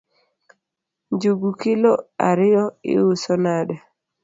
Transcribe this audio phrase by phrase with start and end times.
[1.13, 1.91] Njugu kilo
[2.29, 3.75] ariyo iuso nade?